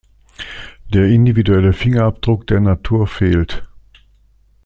Der 0.91 1.05
individuelle 1.05 1.73
Fingerabdruck 1.73 2.47
der 2.47 2.59
Natur 2.59 3.05
fehlt. 3.05 3.69